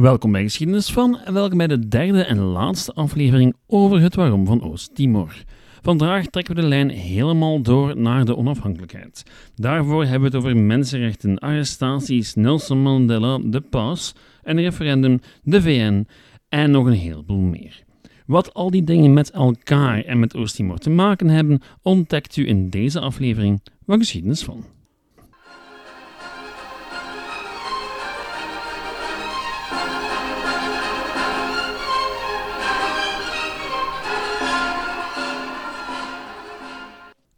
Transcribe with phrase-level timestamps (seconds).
[0.00, 4.46] Welkom bij Geschiedenis van en welkom bij de derde en laatste aflevering over het waarom
[4.46, 5.34] van Oost-Timor.
[5.82, 9.22] Vandaag trekken we de lijn helemaal door naar de onafhankelijkheid.
[9.54, 16.06] Daarvoor hebben we het over mensenrechten, arrestaties, Nelson Mandela, de paus, een referendum, de VN
[16.48, 17.84] en nog een heleboel meer.
[18.26, 22.70] Wat al die dingen met elkaar en met Oost-Timor te maken hebben, ontdekt u in
[22.70, 24.64] deze aflevering van Geschiedenis van.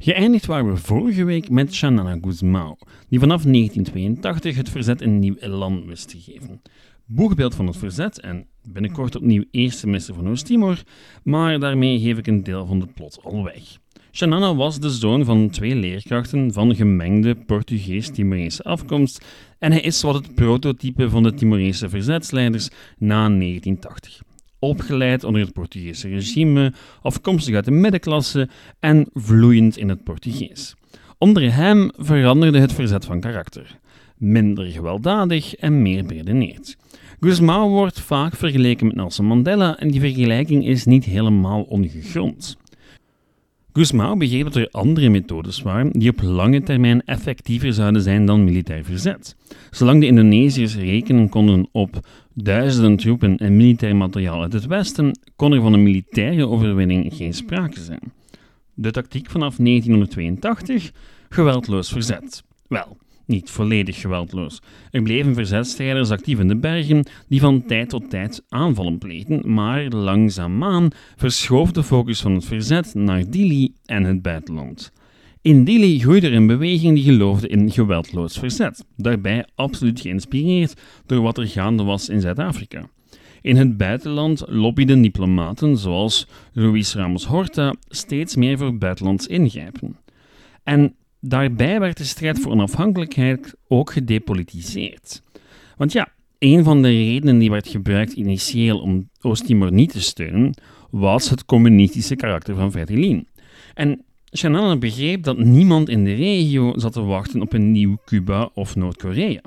[0.03, 2.77] Geëindigd waren we vorige week met Shanana Guzmao,
[3.09, 6.63] die vanaf 1982 het verzet een nieuw elan wist te geven.
[7.07, 10.83] Boegbeeld van het verzet en binnenkort opnieuw eerste minister van Oost-Timor,
[11.23, 13.79] maar daarmee geef ik een deel van het plot al weg.
[14.13, 19.25] Shanana was de zoon van twee leerkrachten van gemengde Portugees-Timorese afkomst
[19.59, 22.69] en hij is wat het prototype van de Timorese verzetsleiders
[22.99, 24.23] na 1980
[24.63, 28.49] opgeleid onder het Portugese regime, afkomstig uit de middenklasse
[28.81, 30.75] en vloeiend in het Portugees.
[31.19, 33.79] Onder hem veranderde het verzet van karakter.
[34.17, 36.77] Minder gewelddadig en meer beredeneerd.
[37.21, 42.57] Guzmão wordt vaak vergeleken met Nelson Mandela en die vergelijking is niet helemaal ongegrond.
[43.73, 48.45] Guzmão begreep dat er andere methodes waren die op lange termijn effectiever zouden zijn dan
[48.45, 49.37] militair verzet.
[49.71, 55.53] Zolang de Indonesiërs rekenen konden op duizenden troepen en militair materiaal uit het Westen, kon
[55.53, 58.13] er van een militaire overwinning geen sprake zijn.
[58.75, 60.93] De tactiek vanaf 1982?
[61.29, 62.43] Geweldloos verzet.
[62.69, 62.97] Wel,
[63.33, 64.61] niet volledig geweldloos.
[64.91, 69.89] Er bleven verzetstrijders actief in de bergen die van tijd tot tijd aanvallen pleegden, maar
[69.89, 74.93] langzaamaan verschoof de focus van het verzet naar Dili en het buitenland.
[75.43, 81.23] In Dili groeide er een beweging die geloofde in geweldloos verzet, daarbij absoluut geïnspireerd door
[81.23, 82.89] wat er gaande was in Zuid-Afrika.
[83.41, 89.97] In het buitenland lobbyden diplomaten zoals Luis Ramos Horta steeds meer voor buitenlands ingrijpen.
[90.63, 95.23] En daarbij werd de strijd voor onafhankelijkheid ook gedepolitiseerd.
[95.77, 100.55] Want ja, een van de redenen die werd gebruikt initieel om Oost-Timor niet te steunen,
[100.91, 103.27] was het communistische karakter van Fretilin.
[103.75, 104.05] En
[104.37, 108.77] Shannon begreep dat niemand in de regio zat te wachten op een nieuw Cuba of
[108.77, 109.41] Noord-Korea.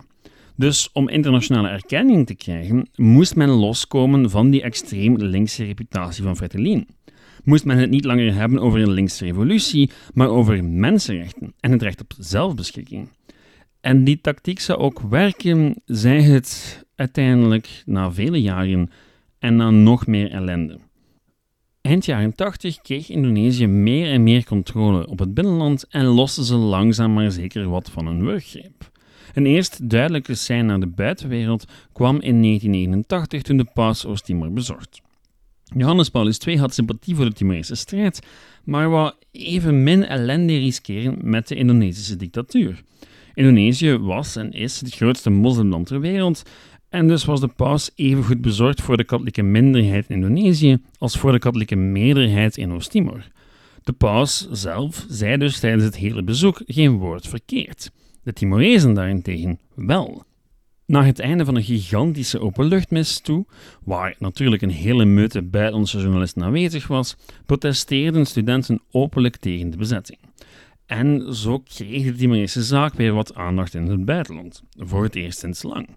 [0.56, 6.35] Dus om internationale erkenning te krijgen, moest men loskomen van die extreem linkse reputatie van
[6.35, 6.88] Fretilin.
[7.46, 11.82] Moest men het niet langer hebben over een linkse revolutie, maar over mensenrechten en het
[11.82, 13.10] recht op zelfbeschikking.
[13.82, 18.90] En die tactiek zou ook werken, zij het uiteindelijk na vele jaren
[19.40, 20.80] en na nog meer ellende.
[21.82, 26.56] Eind jaren 80 kreeg Indonesië meer en meer controle op het binnenland en loste ze
[26.56, 28.92] langzaam maar zeker wat van hun wurggreep.
[29.34, 35.02] Een eerst duidelijke sein naar de buitenwereld kwam in 1989 toen de paus Oost-Timor bezocht.
[35.74, 38.20] Johannes Paulus II had sympathie voor de Timorese strijd,
[38.64, 42.84] maar wou evenmin ellende riskeren met de Indonesische dictatuur.
[43.34, 46.44] Indonesië was en is het grootste moslimland ter wereld
[46.90, 51.31] en dus was de paus evengoed bezorgd voor de katholieke minderheid in Indonesië als voor
[51.31, 53.28] de katholieke meerderheid in Oost-Timor.
[53.84, 57.92] De paus zelf zei dus tijdens het hele bezoek geen woord verkeerd.
[58.24, 60.24] De Timorezen daarentegen wel.
[60.88, 63.46] Na het einde van een gigantische openluchtmis toe,
[63.84, 67.16] waar natuurlijk een hele meute buitenlandse journalisten aanwezig was,
[67.46, 70.19] protesteerden studenten openlijk tegen de bezetting.
[70.85, 75.40] En zo kreeg de Timorese zaak weer wat aandacht in het buitenland, voor het eerst
[75.40, 75.88] sinds lang.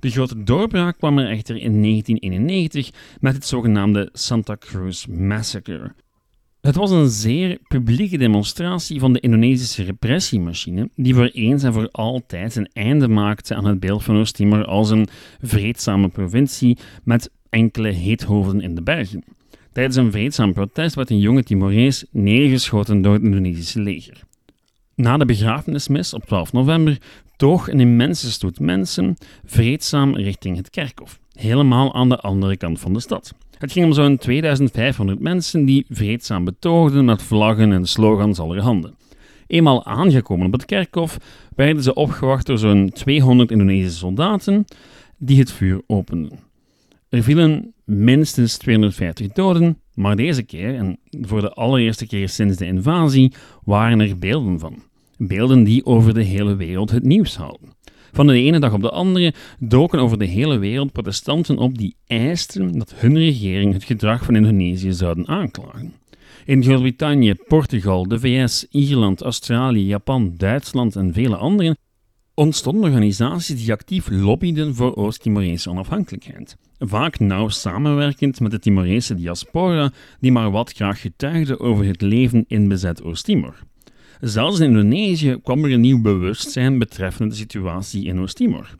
[0.00, 5.94] De grote doorbraak kwam er echter in 1991 met het zogenaamde Santa Cruz Massacre.
[6.60, 11.88] Het was een zeer publieke demonstratie van de Indonesische repressiemachine, die voor eens en voor
[11.90, 15.08] altijd een einde maakte aan het beeld van Oost-Timor als een
[15.40, 19.24] vreedzame provincie met enkele heethoofden in de bergen.
[19.72, 24.22] Tijdens een vreedzaam protest werd een jonge Timorees neergeschoten door het Indonesische leger.
[24.94, 26.98] Na de begrafenismis op 12 november
[27.36, 32.92] toog een immense stoet mensen vreedzaam richting het kerkhof, helemaal aan de andere kant van
[32.92, 33.34] de stad.
[33.58, 38.94] Het ging om zo'n 2500 mensen die vreedzaam betoogden met vlaggen en slogans allerhande.
[39.46, 41.18] Eenmaal aangekomen op het kerkhof
[41.56, 44.64] werden ze opgewacht door zo'n 200 Indonesische soldaten
[45.16, 46.38] die het vuur openden.
[47.08, 52.66] Er vielen minstens 250 doden, maar deze keer, en voor de allereerste keer sinds de
[52.66, 53.32] invasie,
[53.64, 54.82] waren er beelden van.
[55.16, 57.76] Beelden die over de hele wereld het nieuws haalden.
[58.12, 61.96] Van de ene dag op de andere doken over de hele wereld protestanten op die
[62.06, 65.92] eisten dat hun regering het gedrag van Indonesië zouden aanklagen.
[66.44, 71.76] In Groot-Brittannië, Portugal, de VS, Ierland, Australië, Japan, Duitsland en vele anderen
[72.38, 76.56] ontstonden organisaties die actief lobbyden voor Oost-Timorese onafhankelijkheid.
[76.78, 82.44] Vaak nauw samenwerkend met de Timorese diaspora, die maar wat graag getuigde over het leven
[82.48, 83.54] in bezet Oost-Timor.
[84.20, 88.76] Zelfs in Indonesië kwam er een nieuw bewustzijn betreffende de situatie in Oost-Timor.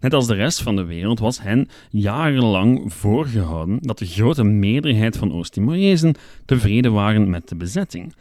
[0.00, 5.16] Net als de rest van de wereld was hen jarenlang voorgehouden dat de grote meerderheid
[5.16, 6.14] van Oost-Timorezen
[6.44, 8.14] tevreden waren met de bezetting.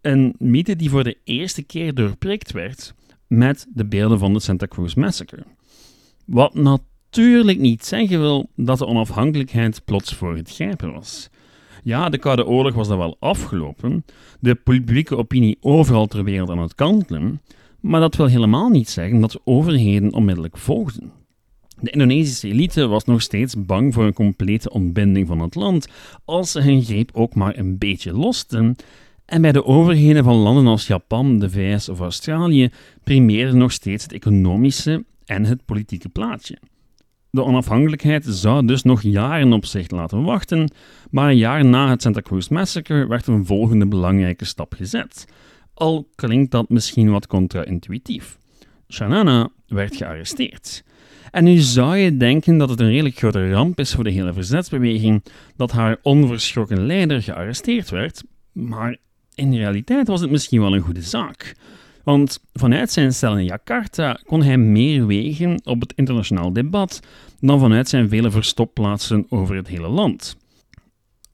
[0.00, 2.94] Een mythe die voor de eerste keer doorprikt werd
[3.26, 5.42] met de beelden van de Santa Cruz Massacre.
[6.24, 11.30] Wat natuurlijk niet zeggen wil dat de onafhankelijkheid plots voor het grijpen was.
[11.86, 14.04] Ja, de Koude Oorlog was dan wel afgelopen,
[14.40, 17.40] de publieke opinie overal ter wereld aan het kantelen,
[17.80, 21.12] maar dat wil helemaal niet zeggen dat de overheden onmiddellijk volgden.
[21.80, 25.88] De Indonesische elite was nog steeds bang voor een complete ontbinding van het land
[26.24, 28.76] als ze hun greep ook maar een beetje losten.
[29.24, 32.70] En bij de overheden van landen als Japan, de VS of Australië
[33.04, 36.58] primeerde nog steeds het economische en het politieke plaatje.
[37.36, 40.70] De onafhankelijkheid zou dus nog jaren op zich laten wachten,
[41.10, 45.24] maar een jaar na het Santa Cruz Massacre werd een volgende belangrijke stap gezet.
[45.74, 48.38] Al klinkt dat misschien wat contra-intuïtief.
[48.88, 50.84] Shanana werd gearresteerd.
[51.30, 54.32] En nu zou je denken dat het een redelijk grote ramp is voor de hele
[54.32, 55.24] verzetsbeweging
[55.56, 58.22] dat haar onverschrokken leider gearresteerd werd,
[58.52, 58.96] maar
[59.34, 61.54] in realiteit was het misschien wel een goede zaak.
[62.06, 67.00] Want vanuit zijn cel in Jakarta kon hij meer wegen op het internationaal debat
[67.40, 70.36] dan vanuit zijn vele verstopplaatsen over het hele land.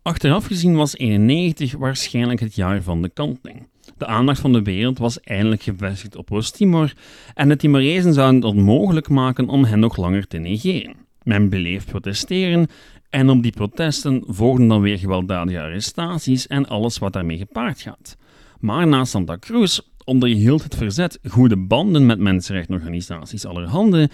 [0.02, 3.68] Achteraf gezien was 91 waarschijnlijk het jaar van de kanteling.
[3.96, 6.92] De aandacht van de wereld was eindelijk gevestigd op Oost-Timor
[7.34, 10.94] en de Timorezen zouden het onmogelijk maken om hen nog langer te negeren.
[11.22, 12.66] Men bleef protesteren
[13.10, 18.16] en op die protesten volgden dan weer gewelddadige arrestaties en alles wat daarmee gepaard gaat.
[18.62, 24.10] Maar na Santa Cruz onderhield het verzet goede banden met mensenrechtenorganisaties allerhande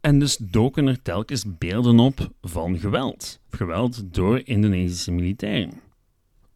[0.00, 3.40] en dus doken er telkens beelden op van geweld.
[3.50, 5.72] Geweld door Indonesische militairen.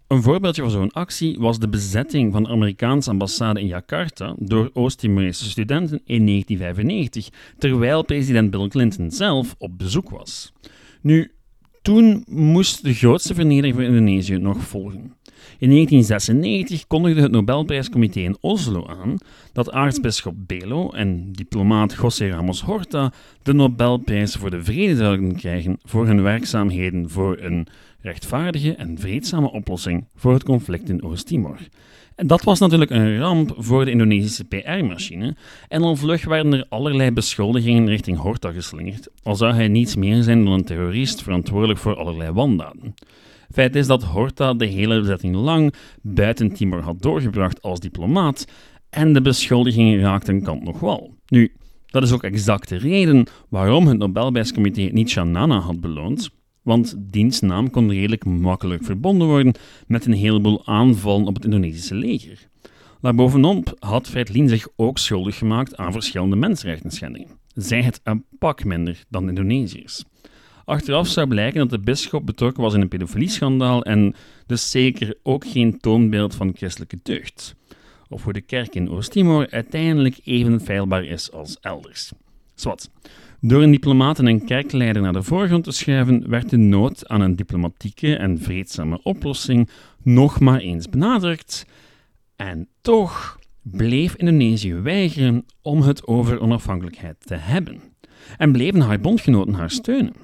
[0.06, 4.70] Een voorbeeldje van zo'n actie was de bezetting van de Amerikaanse ambassade in Jakarta door
[4.72, 7.28] Oost-Timorese studenten in 1995,
[7.58, 10.52] terwijl president Bill Clinton zelf op bezoek was.
[11.00, 11.33] Nu,
[11.84, 15.12] toen moest de grootste vernedering voor Indonesië nog volgen.
[15.58, 19.16] In 1996 kondigde het Nobelprijscomité in Oslo aan
[19.52, 25.78] dat aartsbisschop Belo en diplomaat José Ramos Horta de Nobelprijs voor de Vrede zouden krijgen
[25.82, 27.66] voor hun werkzaamheden voor een
[28.00, 31.58] rechtvaardige en vreedzame oplossing voor het conflict in Oost-Timor.
[32.16, 35.36] Dat was natuurlijk een ramp voor de Indonesische PR-machine,
[35.68, 40.22] en al vlug werden er allerlei beschuldigingen richting Horta geslingerd, al zou hij niets meer
[40.22, 42.94] zijn dan een terrorist verantwoordelijk voor allerlei wandaden.
[43.50, 48.46] Feit is dat Horta de hele bezetting lang buiten Timor had doorgebracht als diplomaat,
[48.90, 51.14] en de beschuldigingen raakten kant nog wel.
[51.26, 51.52] Nu,
[51.86, 56.30] dat is ook exact de reden waarom het Nobelprijscomité niet Shanana had beloond,
[56.64, 59.54] want diens naam kon redelijk makkelijk verbonden worden
[59.86, 62.48] met een heleboel aanvallen op het Indonesische leger.
[63.00, 69.04] Daarbovenop had Freitlin zich ook schuldig gemaakt aan verschillende mensenrechten Zij het een pak minder
[69.08, 70.04] dan Indonesiërs.
[70.64, 74.14] Achteraf zou blijken dat de bisschop betrokken was in een pedofilieschandaal en
[74.46, 77.54] dus zeker ook geen toonbeeld van christelijke deugd.
[78.08, 82.12] Of hoe de kerk in Oost-Timor uiteindelijk even feilbaar is als elders.
[82.54, 82.90] Zwat.
[83.46, 87.20] Door een diplomaat en een kerkleider naar de voorgrond te schuiven, werd de nood aan
[87.20, 89.68] een diplomatieke en vreedzame oplossing
[90.02, 91.66] nog maar eens benadrukt.
[92.36, 97.80] En toch bleef Indonesië weigeren om het over onafhankelijkheid te hebben.
[98.36, 100.14] En bleven haar bondgenoten haar steunen.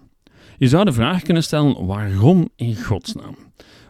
[0.59, 3.37] Je zou de vraag kunnen stellen: waarom in godsnaam?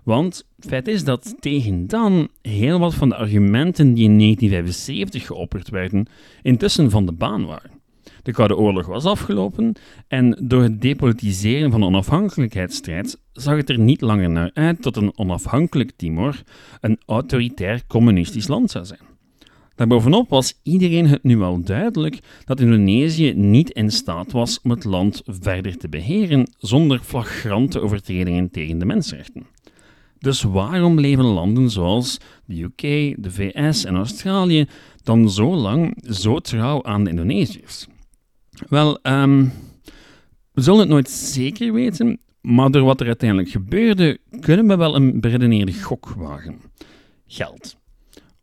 [0.04, 5.68] Want feit is dat tegen dan heel wat van de argumenten die in 1975 geopperd
[5.68, 6.06] werden,
[6.42, 7.79] intussen van de baan waren.
[8.22, 9.72] De Koude Oorlog was afgelopen
[10.08, 14.96] en door het depolitiseren van de onafhankelijkheidsstrijd zag het er niet langer naar uit dat
[14.96, 16.42] een onafhankelijk Timor
[16.80, 19.00] een autoritair communistisch land zou zijn.
[19.74, 24.84] Daarbovenop was iedereen het nu al duidelijk dat Indonesië niet in staat was om het
[24.84, 29.46] land verder te beheren zonder flagrante overtredingen tegen de mensenrechten.
[30.18, 32.80] Dus waarom leven landen zoals de UK,
[33.22, 34.66] de VS en Australië
[35.02, 37.86] dan zo lang zo trouw aan de Indonesiërs?
[38.68, 39.52] Wel, um,
[40.52, 44.94] we zullen het nooit zeker weten, maar door wat er uiteindelijk gebeurde, kunnen we wel
[44.94, 46.60] een beredeneerde gok wagen.
[47.26, 47.76] Geld.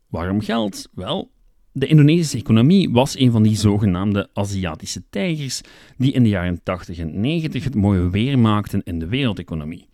[0.07, 0.87] Waarom geld?
[0.93, 1.31] Wel,
[1.71, 5.61] de Indonesische economie was een van die zogenaamde Aziatische tijgers
[5.97, 9.87] die in de jaren 80 en 90 het mooie weer maakten in de wereldeconomie.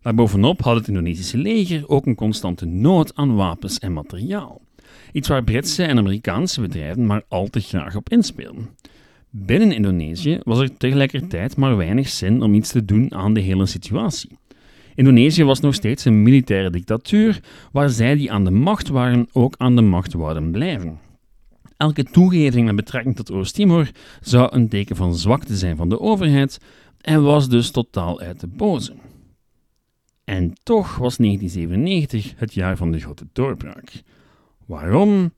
[0.00, 4.60] Daarbovenop had het Indonesische leger ook een constante nood aan wapens en materiaal.
[5.12, 8.68] Iets waar Britse en Amerikaanse bedrijven maar al te graag op inspeelden.
[9.30, 13.66] Binnen Indonesië was er tegelijkertijd maar weinig zin om iets te doen aan de hele
[13.66, 14.38] situatie.
[14.94, 17.40] Indonesië was nog steeds een militaire dictatuur,
[17.72, 20.98] waar zij die aan de macht waren ook aan de macht wouden blijven.
[21.76, 26.58] Elke toegeving met betrekking tot Oost-Timor zou een teken van zwakte zijn van de overheid
[27.00, 28.92] en was dus totaal uit de boze.
[30.24, 34.02] En toch was 1997 het jaar van de grote doorbraak.
[34.66, 35.32] Waarom?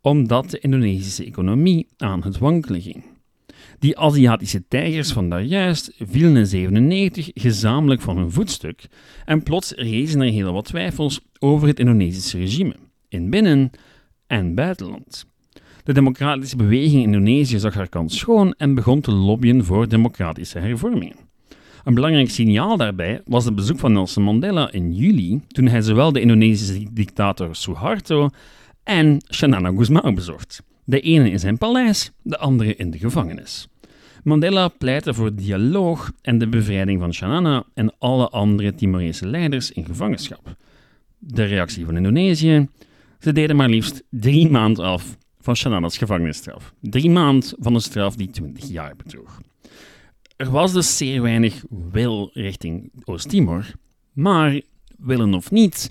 [0.00, 3.04] Omdat de Indonesische economie aan het wankelen ging.
[3.78, 8.86] Die Aziatische tijgers van daarjuist vielen in 97 gezamenlijk van hun voetstuk
[9.24, 12.76] en plots rezen er heel wat twijfels over het Indonesische regime,
[13.08, 13.70] in binnen-
[14.26, 15.26] en buitenland.
[15.84, 20.58] De democratische beweging in Indonesië zag haar kans schoon en begon te lobbyen voor democratische
[20.58, 21.16] hervormingen.
[21.84, 26.12] Een belangrijk signaal daarbij was het bezoek van Nelson Mandela in juli, toen hij zowel
[26.12, 28.28] de Indonesische dictator Suharto
[28.82, 30.62] en Shanana Gusmao bezocht.
[30.90, 33.68] De ene in zijn paleis, de andere in de gevangenis.
[34.24, 39.84] Mandela pleitte voor dialoog en de bevrijding van Shanana en alle andere Timorese leiders in
[39.84, 40.56] gevangenschap.
[41.18, 42.68] De reactie van Indonesië?
[43.18, 46.74] Ze deden maar liefst drie maanden af van Shanana's gevangenisstraf.
[46.80, 49.40] Drie maanden van een straf die 20 jaar bedroeg.
[50.36, 53.64] Er was dus zeer weinig wil richting Oost-Timor,
[54.12, 54.60] maar
[54.98, 55.90] willen of niet,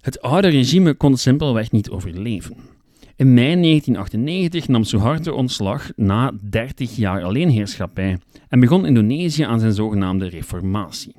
[0.00, 2.78] het oude regime kon simpelweg niet overleven.
[3.20, 9.72] In mei 1998 nam Suharto ontslag na 30 jaar alleenheerschappij en begon Indonesië aan zijn
[9.72, 11.14] zogenaamde reformatie.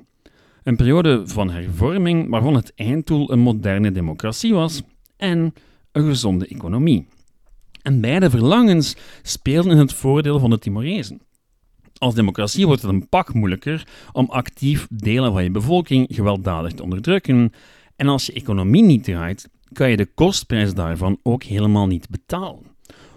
[0.62, 4.82] Een periode van hervorming waarvan het einddoel een moderne democratie was
[5.16, 5.54] en
[5.92, 7.06] een gezonde economie.
[7.82, 11.20] En beide verlangens speelden in het voordeel van de Timorezen.
[11.98, 16.82] Als democratie wordt het een pak moeilijker om actief delen van je bevolking gewelddadig te
[16.82, 17.52] onderdrukken.
[17.96, 22.70] En als je economie niet draait, kan je de kostprijs daarvan ook helemaal niet betalen.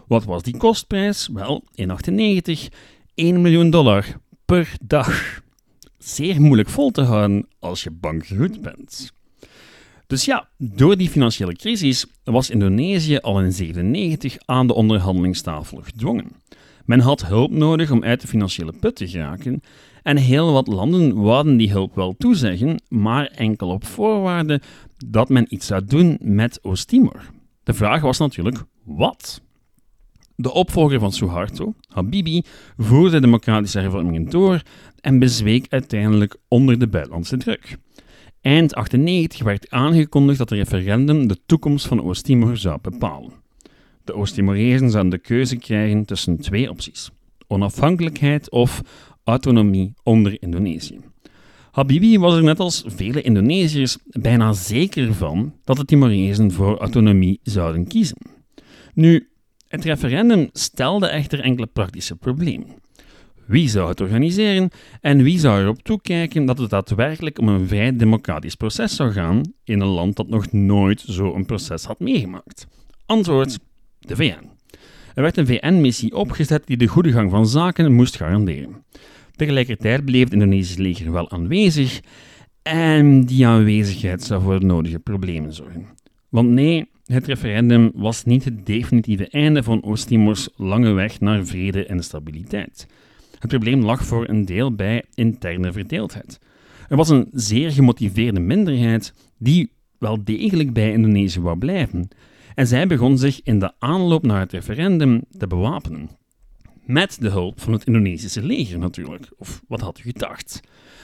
[0.07, 1.27] Wat was die kostprijs?
[1.33, 2.69] Wel, in 1998
[3.15, 4.05] 1 miljoen dollar
[4.45, 5.41] per dag.
[5.97, 9.13] Zeer moeilijk vol te houden als je bankroet bent.
[10.07, 16.31] Dus ja, door die financiële crisis was Indonesië al in 1997 aan de onderhandelingstafel gedwongen.
[16.85, 19.61] Men had hulp nodig om uit de financiële put te geraken
[20.03, 24.61] en heel wat landen wouden die hulp wel toezeggen, maar enkel op voorwaarde
[24.97, 27.31] dat men iets zou doen met Oost-Timor.
[27.63, 29.41] De vraag was natuurlijk wat?
[30.35, 32.41] De opvolger van Suharto, Habibi,
[32.77, 34.61] voerde democratische hervormingen door
[35.01, 37.77] en bezweek uiteindelijk onder de buitenlandse druk.
[38.41, 43.31] Eind 98 werd aangekondigd dat het referendum de toekomst van Oost-Timor zou bepalen.
[44.03, 47.11] De Oost-Timorezen zouden de keuze krijgen tussen twee opties:
[47.47, 48.81] onafhankelijkheid of
[49.23, 50.99] autonomie onder Indonesië.
[51.75, 57.39] Habibi was er net als vele Indonesiërs bijna zeker van dat de Timorezen voor autonomie
[57.43, 58.17] zouden kiezen.
[58.93, 59.29] Nu,
[59.67, 62.67] het referendum stelde echter enkele praktische problemen.
[63.45, 64.69] Wie zou het organiseren
[65.01, 69.41] en wie zou erop toekijken dat het daadwerkelijk om een vrij democratisch proces zou gaan
[69.63, 72.67] in een land dat nog nooit zo'n proces had meegemaakt?
[73.05, 73.59] Antwoord:
[73.99, 74.49] de VN.
[75.13, 78.83] Er werd een VN-missie opgezet die de goede gang van zaken moest garanderen.
[79.35, 82.01] Tegelijkertijd bleef het Indonesische leger wel aanwezig
[82.61, 85.85] en die aanwezigheid zou voor nodige problemen zorgen.
[86.29, 91.85] Want nee, het referendum was niet het definitieve einde van Oost-Timors lange weg naar vrede
[91.85, 92.87] en stabiliteit.
[93.39, 96.39] Het probleem lag voor een deel bij interne verdeeldheid.
[96.89, 102.07] Er was een zeer gemotiveerde minderheid die wel degelijk bij Indonesië wou blijven.
[102.55, 106.09] En zij begon zich in de aanloop naar het referendum te bewapenen.
[106.85, 109.27] Met de hulp van het Indonesische leger natuurlijk.
[109.37, 110.59] Of wat had u gedacht?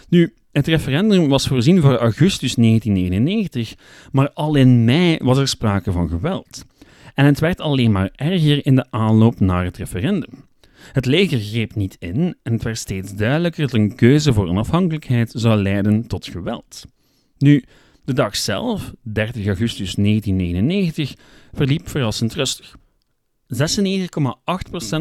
[0.10, 3.76] Nu, het referendum was voorzien voor augustus 1999,
[4.12, 6.66] maar al in mei was er sprake van geweld.
[7.14, 10.50] En het werd alleen maar erger in de aanloop naar het referendum.
[10.92, 15.32] Het leger greep niet in en het werd steeds duidelijker dat een keuze voor onafhankelijkheid
[15.36, 16.86] zou leiden tot geweld.
[17.38, 17.64] Nu,
[18.06, 21.16] de dag zelf, 30 augustus 1999,
[21.54, 22.76] verliep verrassend rustig.
[23.54, 23.58] 96,8%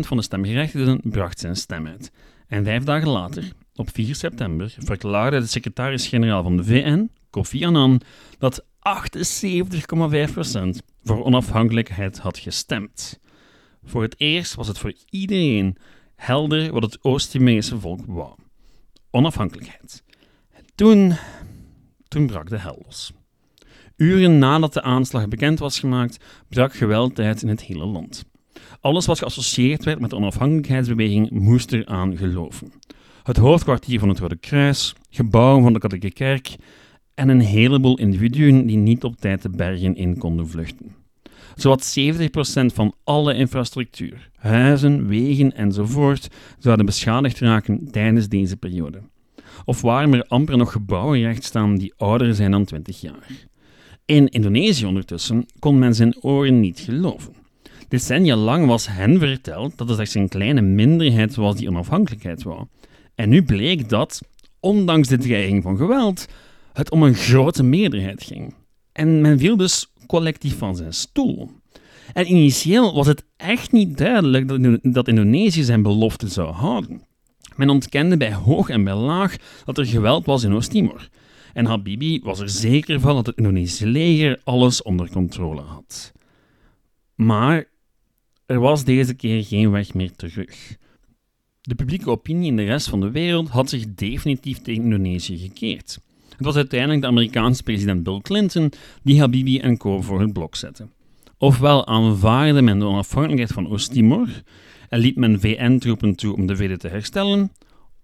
[0.00, 2.12] van de stemgerechtigden bracht zijn stem uit.
[2.46, 8.00] En vijf dagen later, op 4 september, verklaarde de secretaris-generaal van de VN, Kofi Annan,
[8.38, 8.66] dat 78,5%
[11.02, 13.20] voor onafhankelijkheid had gestemd.
[13.84, 15.76] Voor het eerst was het voor iedereen
[16.16, 18.34] helder wat het Oost-Timorese volk wou.
[19.10, 20.02] Onafhankelijkheid.
[20.50, 21.12] En toen,
[22.08, 23.12] toen brak de hel los.
[23.96, 28.24] Uren nadat de aanslag bekend was gemaakt, brak geweld uit in het hele land.
[28.80, 32.72] Alles wat geassocieerd werd met de onafhankelijkheidsbeweging moest eraan geloven.
[33.22, 36.56] Het hoofdkwartier van het Rode Kruis, gebouwen van de katholieke kerk
[37.14, 40.94] en een heleboel individuen die niet op tijd de bergen in konden vluchten.
[41.54, 42.22] Zowat 70%
[42.74, 49.00] van alle infrastructuur, huizen, wegen enzovoort, zouden beschadigd raken tijdens deze periode.
[49.64, 53.46] Of waren er amper nog gebouwen recht staan die ouder zijn dan 20 jaar.
[54.04, 57.39] In Indonesië ondertussen kon men zijn oren niet geloven.
[57.90, 62.66] Decennia lang was hen verteld dat het slechts een kleine minderheid was die onafhankelijkheid wou.
[63.14, 64.20] En nu bleek dat,
[64.60, 66.26] ondanks de dreiging van geweld,
[66.72, 68.54] het om een grote meerderheid ging.
[68.92, 71.50] En men viel dus collectief van zijn stoel.
[72.12, 77.02] En initieel was het echt niet duidelijk dat Indonesië zijn belofte zou houden.
[77.56, 81.08] Men ontkende bij hoog en bij laag dat er geweld was in Oost-Timor.
[81.52, 86.12] En Habibi was er zeker van dat het Indonesische leger alles onder controle had.
[87.14, 87.68] Maar
[88.50, 90.76] er was deze keer geen weg meer terug.
[91.60, 95.98] De publieke opinie in de rest van de wereld had zich definitief tegen Indonesië gekeerd.
[96.36, 100.00] Het was uiteindelijk de Amerikaanse president Bill Clinton die Habibi en co.
[100.00, 100.88] voor het blok zette.
[101.38, 104.28] Ofwel aanvaarde men de onafhankelijkheid van Oost-Timor
[104.88, 107.52] en liet men VN-troepen toe om de vrede te herstellen,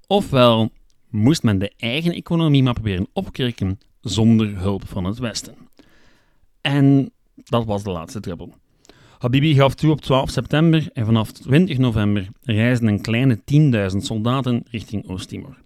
[0.07, 0.71] ofwel
[1.11, 5.55] moest men de eigen economie maar proberen opkrikken zonder hulp van het Westen.
[6.61, 8.55] En dat was de laatste druppel.
[9.19, 13.39] Habibi gaf toe op 12 september en vanaf 20 november reisden een kleine
[13.93, 15.57] 10.000 soldaten richting Oost-Timor.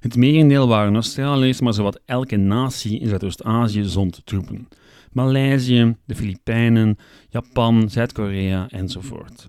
[0.00, 4.68] Het merendeel waren Australiërs, maar zowat elke natie in Zuidoost-Azië zond troepen.
[5.12, 6.98] Maleisië, de Filipijnen,
[7.28, 9.48] Japan, Zuid-Korea enzovoort.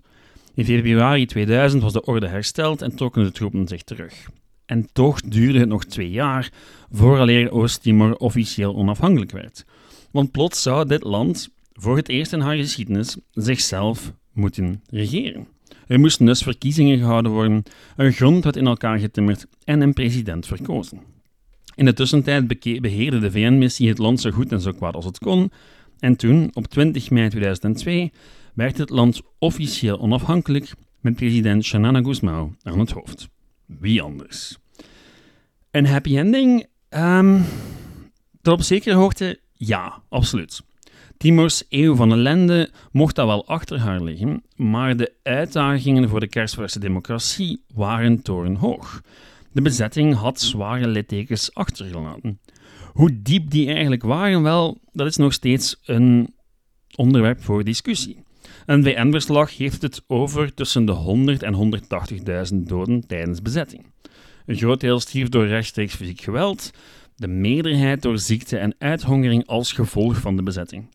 [0.54, 4.28] In februari 2000 was de orde hersteld en trokken de troepen zich terug.
[4.64, 6.52] En toch duurde het nog twee jaar
[6.90, 9.64] vooraleer Oost-Timor officieel onafhankelijk werd.
[10.10, 15.46] Want plots zou dit land voor het eerst in haar geschiedenis zichzelf moeten regeren.
[15.86, 17.62] Er moesten dus verkiezingen gehouden worden,
[17.96, 21.00] een grondwet in elkaar getimmerd en een president verkozen.
[21.74, 22.46] In de tussentijd
[22.80, 25.50] beheerde de VN-missie het land zo goed en zo kwaad als het kon,
[25.98, 28.12] en toen, op 20 mei 2002,
[28.54, 33.28] werd het land officieel onafhankelijk met president Shanana Guzmao aan het hoofd.
[33.66, 34.58] Wie anders?
[35.70, 36.66] Een happy ending?
[36.90, 37.44] Um,
[38.42, 40.62] tot op zekere hoogte ja, absoluut.
[41.16, 46.28] Timors eeuw van ellende mocht dat wel achter haar liggen, maar de uitdagingen voor de
[46.28, 49.02] kerstverse democratie waren torenhoog.
[49.52, 52.40] De bezetting had zware littekens achtergelaten.
[52.92, 56.34] Hoe diep die eigenlijk waren, wel, dat is nog steeds een
[56.96, 58.24] onderwerp voor discussie.
[58.66, 61.82] Een VN-verslag heeft het over tussen de 100 en
[62.52, 63.84] 180.000 doden tijdens bezetting.
[64.46, 66.70] Een groot deel stierf door rechtstreeks fysiek geweld,
[67.16, 70.94] de meerderheid door ziekte en uithongering als gevolg van de bezetting.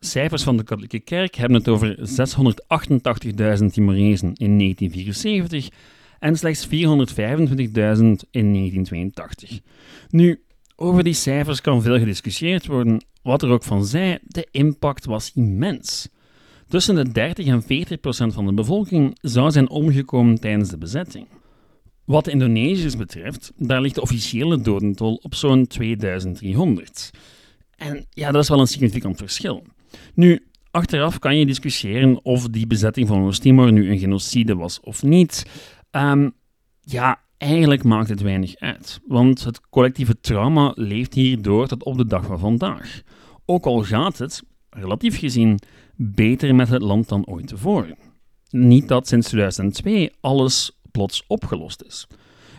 [0.00, 5.68] Cijfers van de katholieke kerk hebben het over 688.000 Timorezen in 1974
[6.18, 9.60] en slechts 425.000 in 1982.
[10.08, 10.42] Nu,
[10.76, 13.04] over die cijfers kan veel gediscussieerd worden.
[13.22, 16.08] Wat er ook van zij, de impact was immens.
[16.68, 21.26] Tussen de 30 en 40 procent van de bevolking zou zijn omgekomen tijdens de bezetting.
[22.04, 27.10] Wat de Indonesiërs betreft, daar ligt de officiële dodentol op zo'n 2300.
[27.76, 29.64] En ja, dat is wel een significant verschil.
[30.14, 35.02] Nu, achteraf kan je discussiëren of die bezetting van Oost-Timor nu een genocide was of
[35.02, 35.46] niet.
[35.90, 36.32] Um,
[36.80, 41.96] ja, eigenlijk maakt het weinig uit, want het collectieve trauma leeft hier door tot op
[41.96, 43.02] de dag van vandaag.
[43.44, 45.58] Ook al gaat het, relatief gezien,
[45.96, 47.98] beter met het land dan ooit tevoren.
[48.50, 52.06] Niet dat sinds 2002 alles plots opgelost is.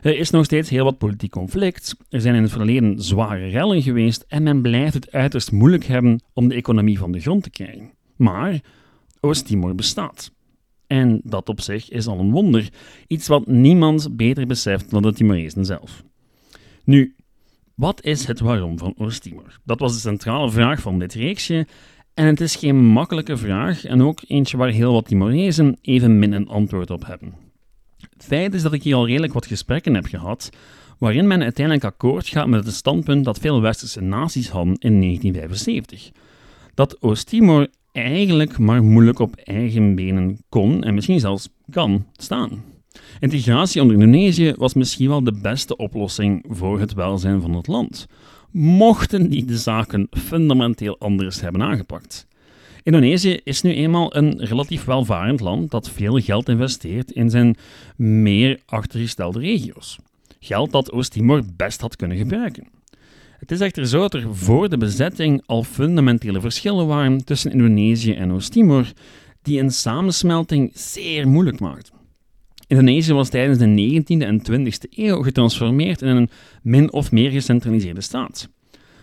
[0.02, 3.82] Er is nog steeds heel wat politiek conflict, er zijn in het verleden zware rellen
[3.82, 7.50] geweest en men blijft het uiterst moeilijk hebben om de economie van de grond te
[7.50, 7.92] krijgen.
[8.16, 8.60] Maar
[9.20, 10.32] Oost-Timor bestaat.
[10.88, 12.70] En dat op zich is al een wonder,
[13.08, 16.04] iets wat niemand beter beseft dan de Timorezen zelf.
[16.84, 17.16] Nu,
[17.76, 19.60] wat is het waarom van Oost-Timor?
[19.64, 21.68] Dat was de centrale vraag van dit reeksje
[22.14, 26.32] en het is geen makkelijke vraag en ook eentje waar heel wat Timorezen even min
[26.32, 27.51] een antwoord op hebben.
[28.22, 30.50] Feit is dat ik hier al redelijk wat gesprekken heb gehad,
[30.98, 36.12] waarin men uiteindelijk akkoord gaat met het standpunt dat veel westerse naties hadden in 1975.
[36.74, 42.64] Dat Oost-Timor eigenlijk maar moeilijk op eigen benen kon en misschien zelfs kan staan.
[43.20, 48.08] Integratie onder Indonesië was misschien wel de beste oplossing voor het welzijn van het land,
[48.52, 52.28] mochten die de zaken fundamenteel anders hebben aangepakt.
[52.84, 57.56] Indonesië is nu eenmaal een relatief welvarend land dat veel geld investeert in zijn
[57.96, 59.98] meer achtergestelde regio's.
[60.40, 62.68] Geld dat Oost-Timor best had kunnen gebruiken.
[63.40, 68.14] Het is echter zo dat er voor de bezetting al fundamentele verschillen waren tussen Indonesië
[68.14, 68.92] en Oost-Timor,
[69.42, 71.94] die een samensmelting zeer moeilijk maakten.
[72.68, 76.30] Indonesië was tijdens de 19e en 20e eeuw getransformeerd in een
[76.62, 78.50] min of meer gecentraliseerde staat.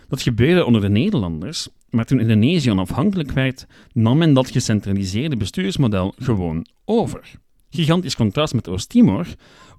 [0.07, 6.13] Dat gebeurde onder de Nederlanders Maar toen Indonesië onafhankelijk werd, nam men dat gecentraliseerde bestuursmodel
[6.17, 7.31] gewoon over.
[7.69, 9.27] Gigantisch contrast met Oost-Timor,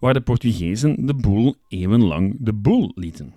[0.00, 3.34] waar de Portugezen de boel eeuwenlang de boel lieten.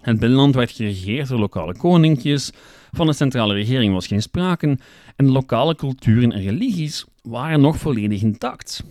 [0.00, 2.52] Het binnenland werd geregeerd door lokale koninkjes,
[2.92, 4.78] van een centrale regering was geen sprake
[5.16, 8.84] en lokale culturen en religies waren nog volledig intact.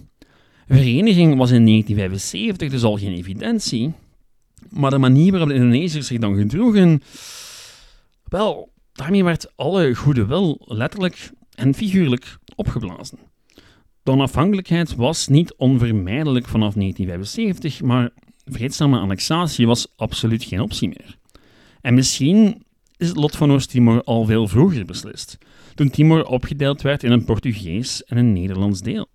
[0.67, 3.93] Vereniging was in 1975 dus al geen evidentie,
[4.69, 7.01] maar de manier waarop de Indonesiërs zich dan gedroegen,
[8.23, 13.19] wel, daarmee werd alle goede wil letterlijk en figuurlijk opgeblazen.
[14.03, 18.10] De onafhankelijkheid was niet onvermijdelijk vanaf 1975, maar
[18.45, 21.17] vreedzame annexatie was absoluut geen optie meer.
[21.81, 22.63] En misschien
[22.97, 25.38] is het lot van Oost-Timor al veel vroeger beslist,
[25.75, 29.08] toen Timor opgedeeld werd in een Portugees en een Nederlands deel.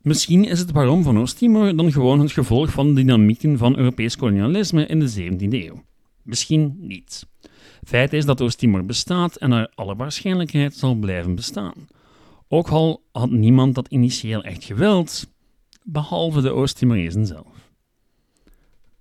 [0.00, 4.16] Misschien is het waarom van Oost-Timor dan gewoon het gevolg van de dynamieken van Europees
[4.16, 5.84] kolonialisme in de 17e eeuw.
[6.22, 7.26] Misschien niet.
[7.84, 11.88] Feit is dat Oost-Timor bestaat en naar alle waarschijnlijkheid zal blijven bestaan.
[12.48, 15.26] Ook al had niemand dat initieel echt gewild,
[15.82, 17.64] behalve de Oost-Timorezen zelf.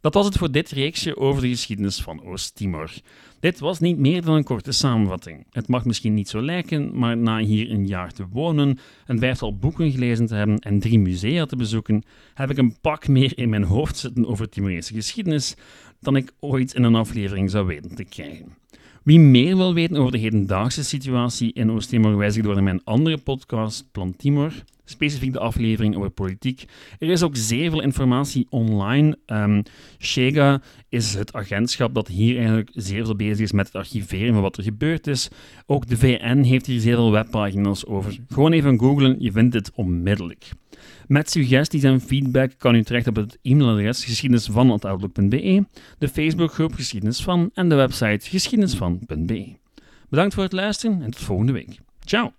[0.02, 2.92] Dat was het voor dit reeksje over de geschiedenis van Oost-Timor.
[3.44, 5.46] Dit was niet meer dan een korte samenvatting.
[5.52, 9.58] Het mag misschien niet zo lijken, maar na hier een jaar te wonen, een vijftal
[9.58, 12.04] boeken gelezen te hebben en drie musea te bezoeken,
[12.34, 15.56] heb ik een pak meer in mijn hoofd zitten over Timorese geschiedenis
[16.00, 18.56] dan ik ooit in een aflevering zou weten te krijgen.
[19.04, 23.18] Wie meer wil weten over de hedendaagse situatie in Oost-Timor, wijs ik door mijn andere
[23.18, 24.54] podcast, Plan Timor,
[24.86, 26.66] specifiek de aflevering over politiek.
[27.00, 29.18] Er is ook zeer veel informatie online.
[29.26, 29.64] Um,
[30.00, 34.42] Shega is het agentschap dat hier eigenlijk zeer veel bezig is met het archiveren van
[34.42, 35.30] wat er gebeurd is.
[35.66, 38.20] Ook de VN heeft hier zeer veel webpagina's over.
[38.30, 40.50] Gewoon even googlen, je vindt het onmiddellijk.
[41.08, 45.66] Met suggesties en feedback kan u terecht op het e-mailadres geschiedenisvan.outlook.be,
[45.98, 49.56] de Facebookgroep Geschiedenis van en de website geschiedenisvan.be.
[50.10, 51.80] Bedankt voor het luisteren en tot volgende week.
[52.06, 52.34] Ciao!